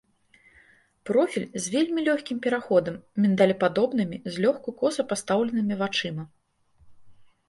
[1.07, 6.23] Профіль з вельмі лёгкім пераходам, міндалепадобнымі, злёгку коса пастаўленымі вачыма.